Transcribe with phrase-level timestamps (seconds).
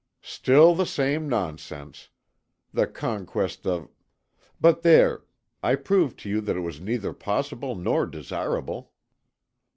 [0.23, 2.09] "Still the same nonsense!
[2.73, 3.87] The conquest of
[4.59, 5.25] but there,
[5.61, 8.93] I proved to you that it was neither possible nor desirable."